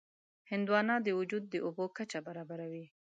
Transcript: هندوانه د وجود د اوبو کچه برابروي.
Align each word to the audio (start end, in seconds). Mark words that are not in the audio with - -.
هندوانه 0.51 0.95
د 1.01 1.07
وجود 1.19 1.43
د 1.49 1.55
اوبو 1.65 1.85
کچه 1.97 2.19
برابروي. 2.27 2.85